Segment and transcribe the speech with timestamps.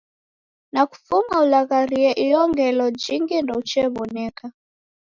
[0.73, 4.45] Na kufuma ulagharie iyo ngelo jingi ndouchew'oneka.